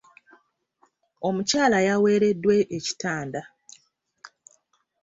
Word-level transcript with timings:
Omukyala 1.27 1.77
yawereddwa 1.87 2.55
ekitanda. 2.77 3.41